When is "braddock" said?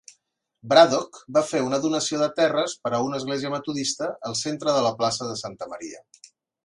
0.69-1.19